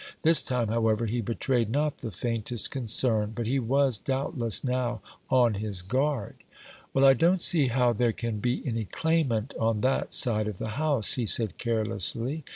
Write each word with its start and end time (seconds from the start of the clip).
This 0.23 0.41
time, 0.41 0.69
however, 0.69 1.05
he 1.05 1.21
betrayed 1.21 1.69
not 1.69 1.99
the 1.99 2.09
faintest 2.09 2.71
concern; 2.71 3.33
but 3.35 3.45
he 3.45 3.59
was 3.59 3.99
doubtless 3.99 4.63
now 4.63 4.99
on 5.29 5.53
his 5.53 5.83
guard. 5.83 6.37
"Well, 6.91 7.05
I 7.05 7.13
don't 7.13 7.39
see 7.39 7.67
how 7.67 7.93
there 7.93 8.11
can 8.11 8.39
be 8.39 8.63
any 8.65 8.85
claimant 8.85 9.53
on 9.59 9.81
that 9.81 10.11
side 10.11 10.47
of 10.47 10.57
the 10.57 10.69
house," 10.69 11.13
he 11.13 11.27
said 11.27 11.59
carelessly. 11.59 12.43